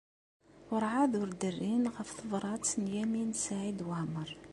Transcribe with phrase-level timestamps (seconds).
[0.69, 4.29] Werɛad ur d-rrin ɣef tebṛat n Lyamin n Saɛid Waɛmeṛ.